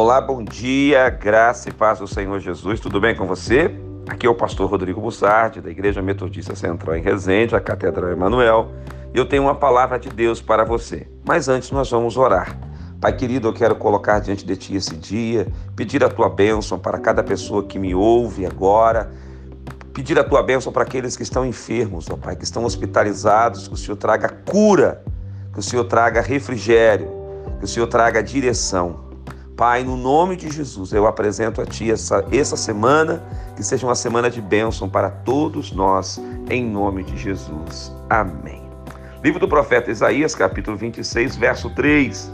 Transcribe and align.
Olá, 0.00 0.20
bom 0.20 0.44
dia, 0.44 1.10
graça 1.10 1.70
e 1.70 1.72
paz 1.72 1.98
do 1.98 2.06
Senhor 2.06 2.38
Jesus, 2.38 2.78
tudo 2.78 3.00
bem 3.00 3.16
com 3.16 3.26
você? 3.26 3.76
Aqui 4.08 4.28
é 4.28 4.30
o 4.30 4.34
pastor 4.34 4.70
Rodrigo 4.70 5.00
Bussardi, 5.00 5.60
da 5.60 5.70
Igreja 5.70 6.00
Metodista 6.00 6.54
Central 6.54 6.94
em 6.94 7.02
Resende, 7.02 7.56
a 7.56 7.60
Catedral 7.60 8.12
Emanuel, 8.12 8.70
e 9.12 9.18
eu 9.18 9.26
tenho 9.26 9.42
uma 9.42 9.56
palavra 9.56 9.98
de 9.98 10.08
Deus 10.08 10.40
para 10.40 10.64
você. 10.64 11.08
Mas 11.26 11.48
antes 11.48 11.72
nós 11.72 11.90
vamos 11.90 12.16
orar. 12.16 12.56
Pai 13.00 13.12
querido, 13.16 13.48
eu 13.48 13.52
quero 13.52 13.74
colocar 13.74 14.20
diante 14.20 14.46
de 14.46 14.56
Ti 14.56 14.76
esse 14.76 14.94
dia, 14.94 15.48
pedir 15.74 16.04
a 16.04 16.08
Tua 16.08 16.28
bênção 16.28 16.78
para 16.78 17.00
cada 17.00 17.24
pessoa 17.24 17.64
que 17.64 17.76
me 17.76 17.92
ouve 17.92 18.46
agora, 18.46 19.10
pedir 19.92 20.16
a 20.16 20.22
Tua 20.22 20.44
bênção 20.44 20.72
para 20.72 20.84
aqueles 20.84 21.16
que 21.16 21.24
estão 21.24 21.44
enfermos, 21.44 22.08
ó 22.08 22.16
Pai, 22.16 22.36
que 22.36 22.44
estão 22.44 22.64
hospitalizados, 22.64 23.66
que 23.66 23.74
o 23.74 23.76
Senhor 23.76 23.96
traga 23.96 24.28
cura, 24.28 25.02
que 25.52 25.58
o 25.58 25.62
Senhor 25.62 25.82
traga 25.86 26.20
refrigério, 26.20 27.10
que 27.58 27.64
o 27.64 27.68
Senhor 27.68 27.88
traga 27.88 28.22
direção. 28.22 29.07
Pai, 29.58 29.82
no 29.82 29.96
nome 29.96 30.36
de 30.36 30.48
Jesus, 30.48 30.92
eu 30.92 31.04
apresento 31.04 31.60
a 31.60 31.66
Ti 31.66 31.90
essa, 31.90 32.24
essa 32.30 32.56
semana, 32.56 33.20
que 33.56 33.64
seja 33.64 33.84
uma 33.84 33.96
semana 33.96 34.30
de 34.30 34.40
bênção 34.40 34.88
para 34.88 35.10
todos 35.10 35.72
nós, 35.72 36.22
em 36.48 36.64
nome 36.64 37.02
de 37.02 37.16
Jesus. 37.16 37.92
Amém. 38.08 38.62
Livro 39.20 39.40
do 39.40 39.48
profeta 39.48 39.90
Isaías, 39.90 40.32
capítulo 40.32 40.76
26, 40.76 41.34
verso 41.34 41.70
3. 41.70 42.32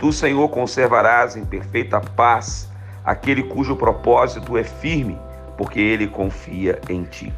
Tu, 0.00 0.12
Senhor, 0.12 0.48
conservarás 0.48 1.36
em 1.36 1.44
perfeita 1.44 2.00
paz 2.00 2.68
aquele 3.04 3.44
cujo 3.44 3.76
propósito 3.76 4.58
é 4.58 4.64
firme, 4.64 5.16
porque 5.56 5.78
ele 5.78 6.08
confia 6.08 6.80
em 6.88 7.04
Ti. 7.04 7.32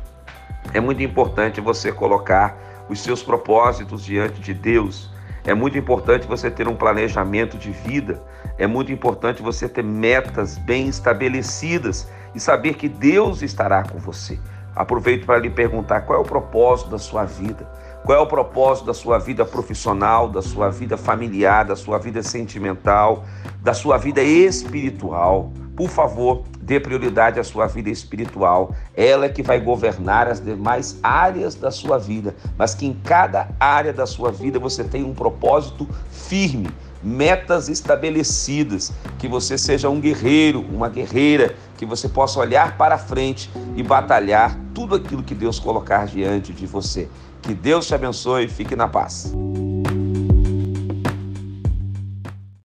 É 0.73 0.81
muito 0.81 1.03
importante 1.03 1.61
você 1.61 1.93
colocar 1.93 2.57
os 2.89 3.01
seus 3.01 3.23
propósitos 3.23 4.03
diante 4.03 4.41
de 4.41 4.55
Deus 4.55 5.11
é 5.47 5.55
muito 5.55 5.79
importante 5.79 6.27
você 6.27 6.51
ter 6.51 6.67
um 6.67 6.75
planejamento 6.75 7.57
de 7.57 7.71
vida, 7.71 8.21
é 8.59 8.67
muito 8.67 8.91
importante 8.91 9.43
você 9.43 9.69
ter 9.69 9.85
metas 9.85 10.59
bem 10.59 10.89
estabelecidas 10.89 12.09
e 12.35 12.41
saber 12.41 12.75
que 12.75 12.89
Deus 12.89 13.43
estará 13.43 13.85
com 13.85 13.99
você. 13.99 14.39
Aproveito 14.75 15.25
para 15.25 15.39
lhe 15.39 15.49
perguntar 15.49 16.03
qual 16.03 16.19
é 16.19 16.21
o 16.21 16.25
propósito 16.25 16.91
da 16.91 16.99
sua 16.99 17.25
vida. 17.25 17.67
Qual 18.05 18.17
é 18.17 18.21
o 18.21 18.27
propósito 18.27 18.87
da 18.87 18.95
sua 18.95 19.19
vida 19.19 19.45
profissional, 19.45 20.29
da 20.29 20.43
sua 20.43 20.69
vida 20.69 20.97
familiar, 20.97 21.65
da 21.65 21.75
sua 21.75 21.99
vida 21.99 22.23
sentimental, 22.23 23.25
da 23.63 23.73
sua 23.73 23.97
vida 23.97 24.23
espiritual? 24.23 25.51
Por 25.77 25.91
favor, 25.91 26.43
dê 26.59 26.81
prioridade 26.81 27.39
à 27.39 27.45
sua 27.45 27.67
vida 27.67 27.91
espiritual. 27.91 28.75
Ela 28.97 29.27
é 29.27 29.29
que 29.29 29.43
vai 29.43 29.61
governar 29.61 30.27
as 30.27 30.41
demais 30.41 30.99
áreas 31.03 31.55
da 31.55 31.71
sua 31.71 31.99
vida, 31.99 32.35
mas 32.57 32.75
que 32.75 32.87
em 32.87 32.95
cada 33.05 33.49
área 33.61 33.93
da 33.93 34.07
sua 34.07 34.33
vida 34.33 34.59
você 34.59 34.83
tenha 34.83 35.07
um 35.07 35.15
propósito 35.15 35.87
firme, 36.11 36.71
metas 37.03 37.69
estabelecidas, 37.69 38.91
que 39.19 39.29
você 39.29 39.59
seja 39.59 39.91
um 39.91 40.01
guerreiro, 40.01 40.65
uma 40.73 40.89
guerreira, 40.89 41.55
que 41.77 41.85
você 41.85 42.09
possa 42.09 42.41
olhar 42.41 42.79
para 42.79 42.97
frente 42.97 43.51
e 43.77 43.83
batalhar 43.83 44.59
tudo 44.75 44.95
aquilo 44.95 45.23
que 45.23 45.35
Deus 45.35 45.59
colocar 45.59 46.07
diante 46.07 46.55
de 46.55 46.67
você. 46.67 47.07
Que 47.43 47.53
Deus 47.53 47.87
te 47.87 47.95
abençoe 47.95 48.47
e 48.47 48.49
fique 48.49 48.75
na 48.75 48.89
paz. 48.89 49.33